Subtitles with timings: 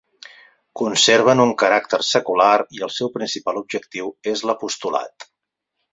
[0.79, 5.29] Conserven un caràcter secular i el seu principal objectiu és l'apostolat.